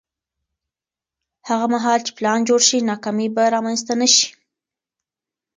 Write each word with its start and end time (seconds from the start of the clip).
هغه 1.49 1.65
مهال 1.73 1.99
چې 2.05 2.11
پلان 2.17 2.39
جوړ 2.49 2.61
شي، 2.67 2.77
ناکامي 2.89 3.27
به 3.35 3.43
رامنځته 3.55 3.93
نه 4.01 4.07
شي. 4.15 4.27